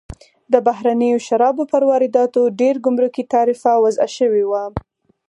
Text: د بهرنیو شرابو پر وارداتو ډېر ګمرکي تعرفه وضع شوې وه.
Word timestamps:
د 0.53 0.55
بهرنیو 0.67 1.23
شرابو 1.27 1.63
پر 1.71 1.83
وارداتو 1.89 2.41
ډېر 2.59 2.75
ګمرکي 2.85 3.23
تعرفه 3.33 3.71
وضع 3.83 4.07
شوې 4.17 4.43
وه. 4.49 4.63